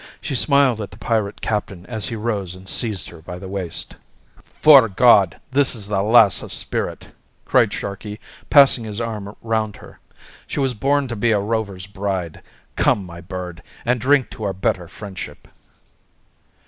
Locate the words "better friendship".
14.53-15.47